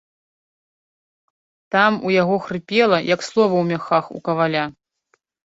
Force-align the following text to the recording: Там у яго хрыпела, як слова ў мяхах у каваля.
Там 1.75 2.01
у 2.09 2.13
яго 2.21 2.35
хрыпела, 2.45 2.97
як 3.13 3.21
слова 3.31 3.51
ў 3.59 3.65
мяхах 3.73 4.03
у 4.17 4.27
каваля. 4.31 4.63